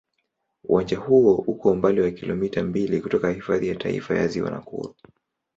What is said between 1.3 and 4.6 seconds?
uko umbali wa kilomita mbili kutoka Hifadhi ya Taifa ya Ziwa